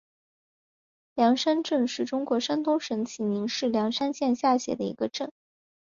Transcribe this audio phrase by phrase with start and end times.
[1.13, 5.31] 梁山镇是中国山东省济宁市梁山县下辖的一个镇。